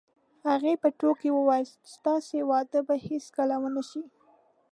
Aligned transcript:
هغې 0.47 0.73
په 0.83 0.87
ټوکو 0.99 1.29
وویل: 1.33 1.67
ستاسې 1.95 2.37
واده 2.49 2.79
به 2.87 2.95
هیڅکله 3.07 3.55
ونه 3.61 3.83
شي. 3.89 4.03